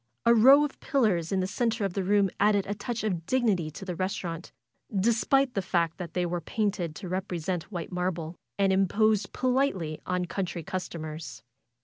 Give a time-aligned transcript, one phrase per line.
[0.25, 3.69] A row of pillars in the center of the room added a touch of dignity
[3.69, 4.51] to the restaurant,
[4.99, 10.25] despite the fact that they were painted to represent white marble, and imposed politely on
[10.25, 11.43] country customers.